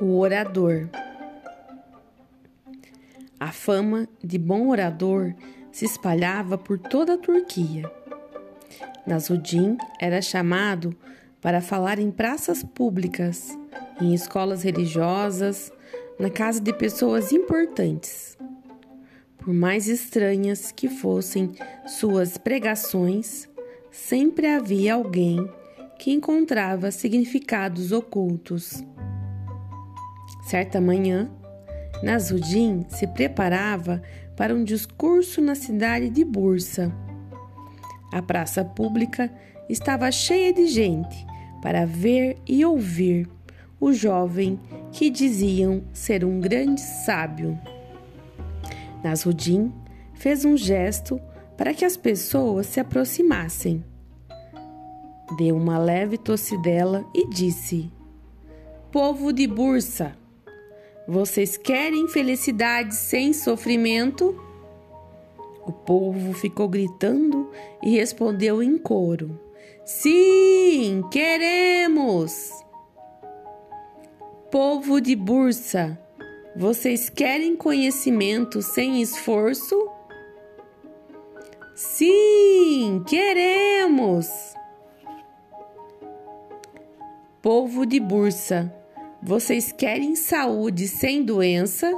[0.00, 0.88] O orador.
[3.38, 5.34] A fama de bom orador
[5.70, 7.90] se espalhava por toda a Turquia.
[9.06, 10.96] Nasruddin era chamado
[11.40, 13.56] para falar em praças públicas,
[14.00, 15.70] em escolas religiosas,
[16.18, 18.38] na casa de pessoas importantes.
[19.36, 21.52] Por mais estranhas que fossem
[21.86, 23.48] suas pregações,
[23.90, 25.46] sempre havia alguém
[25.98, 28.82] que encontrava significados ocultos.
[30.50, 31.30] Certa manhã,
[32.02, 34.02] Nasruddin se preparava
[34.36, 36.92] para um discurso na cidade de Bursa.
[38.12, 39.30] A praça pública
[39.68, 41.24] estava cheia de gente
[41.62, 43.28] para ver e ouvir
[43.78, 44.58] o jovem
[44.90, 47.56] que diziam ser um grande sábio.
[49.04, 49.72] Nasruddin
[50.14, 51.20] fez um gesto
[51.56, 53.84] para que as pessoas se aproximassem.
[55.38, 57.88] Deu uma leve tossidela e disse:
[58.90, 60.18] Povo de Bursa,
[61.10, 64.40] vocês querem felicidade sem sofrimento?
[65.66, 67.50] O povo ficou gritando
[67.82, 69.38] e respondeu em coro:
[69.84, 72.52] Sim, queremos!
[74.52, 75.98] Povo de Bursa,
[76.54, 79.90] vocês querem conhecimento sem esforço?
[81.74, 84.28] Sim, queremos!
[87.42, 88.72] Povo de Bursa,
[89.22, 91.92] vocês querem saúde sem doença?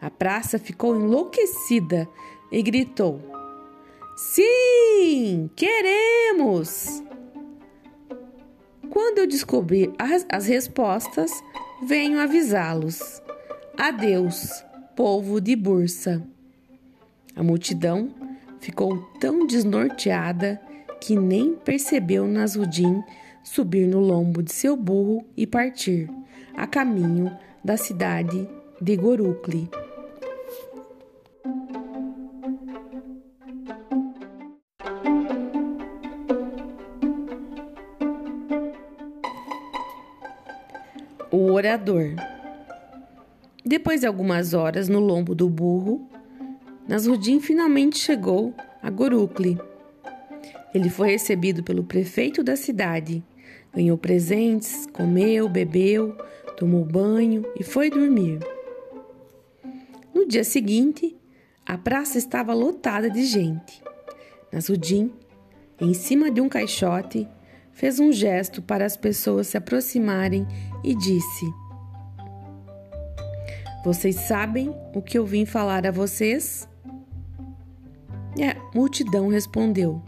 [0.00, 2.08] A praça ficou enlouquecida
[2.50, 3.20] e gritou:
[4.16, 7.02] Sim, queremos!
[8.90, 11.30] Quando eu descobrir as, as respostas,
[11.82, 13.22] venho avisá-los.
[13.78, 14.62] Adeus,
[14.94, 16.22] povo de Bursa.
[17.34, 18.14] A multidão
[18.60, 20.60] ficou tão desnorteada
[21.00, 23.02] que nem percebeu Nasruddin
[23.42, 26.08] subir no lombo de seu burro e partir,
[26.54, 27.30] a caminho
[27.64, 28.48] da cidade
[28.80, 29.68] de Gorukli.
[41.30, 42.14] O orador.
[43.64, 46.06] Depois de algumas horas no lombo do burro,
[46.86, 48.52] Nasruddin finalmente chegou
[48.82, 49.58] a Gorukli.
[50.74, 53.22] Ele foi recebido pelo prefeito da cidade
[53.74, 56.16] Ganhou presentes, comeu, bebeu,
[56.56, 58.38] tomou banho e foi dormir.
[60.14, 61.16] No dia seguinte,
[61.66, 63.82] a praça estava lotada de gente.
[64.52, 65.12] Nasruddin,
[65.80, 67.26] em cima de um caixote,
[67.72, 70.46] fez um gesto para as pessoas se aproximarem
[70.84, 71.46] e disse:
[73.84, 76.68] Vocês sabem o que eu vim falar a vocês?
[78.36, 80.02] E a multidão respondeu: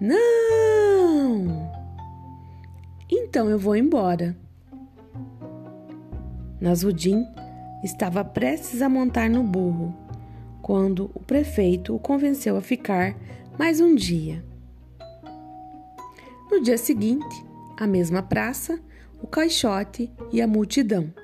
[0.00, 0.77] Não!
[3.38, 4.36] Então eu vou embora.
[6.60, 7.24] Nasruddin
[7.84, 9.94] estava prestes a montar no burro
[10.60, 13.14] quando o prefeito o convenceu a ficar
[13.56, 14.44] mais um dia.
[16.50, 18.80] No dia seguinte, a mesma praça,
[19.22, 21.14] o caixote e a multidão.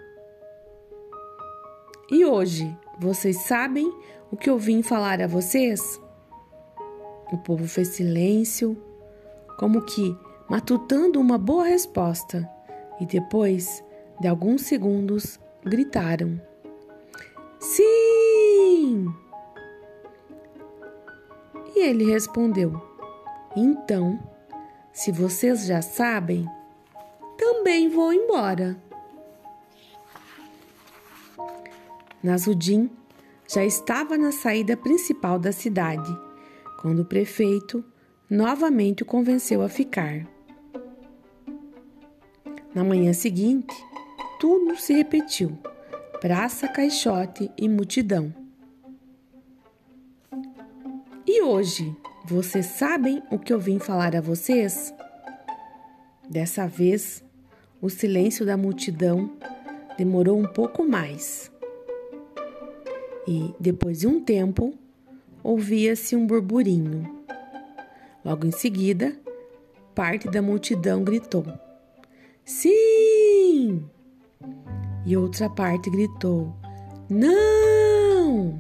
[2.12, 3.92] E hoje, vocês sabem
[4.30, 6.00] o que eu vim falar a vocês?
[7.32, 8.80] O povo fez silêncio,
[9.58, 10.16] como que
[10.48, 12.48] matutando uma boa resposta,
[13.00, 13.82] e depois
[14.20, 16.40] de alguns segundos gritaram:
[17.58, 19.12] Sim!
[21.74, 22.80] E ele respondeu:
[23.56, 24.18] Então,
[24.92, 26.48] se vocês já sabem,
[27.36, 28.76] também vou embora.
[32.22, 32.90] Nasruddin
[33.46, 36.10] já estava na saída principal da cidade,
[36.80, 37.84] quando o prefeito
[38.30, 40.33] novamente o convenceu a ficar.
[42.74, 43.72] Na manhã seguinte,
[44.40, 45.56] tudo se repetiu:
[46.20, 48.34] praça, caixote e multidão.
[51.24, 54.92] E hoje, vocês sabem o que eu vim falar a vocês?
[56.28, 57.22] Dessa vez,
[57.80, 59.30] o silêncio da multidão
[59.96, 61.52] demorou um pouco mais.
[63.26, 64.74] E, depois de um tempo,
[65.42, 67.22] ouvia-se um burburinho.
[68.24, 69.16] Logo em seguida,
[69.94, 71.44] parte da multidão gritou:
[72.44, 73.88] Sim!
[75.06, 76.54] E outra parte gritou:
[77.08, 78.58] Não!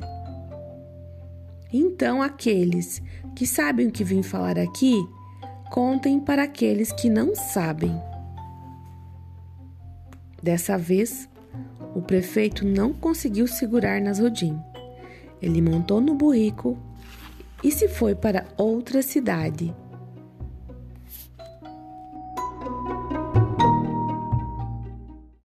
[1.72, 3.02] Então aqueles
[3.36, 4.96] que sabem o que vim falar aqui,
[5.70, 7.94] contem para aqueles que não sabem.
[10.42, 11.28] Dessa vez,
[11.94, 14.58] o prefeito não conseguiu segurar Nasruddin.
[15.42, 16.78] Ele montou no burrico
[17.62, 19.74] e se foi para outra cidade